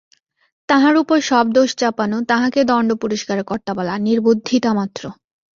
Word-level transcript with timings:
তাঁহার 0.69 0.95
উপর 0.97 1.17
সব 1.21 1.45
দোষ 1.51 1.69
চাপানো, 1.75 2.17
তাঁহাকে 2.25 2.59
দণ্ড-পুরস্কারের 2.63 3.45
কর্তা 3.45 3.71
বলা 3.73 3.93
নির্বুদ্ধিতামাত্র। 3.97 5.03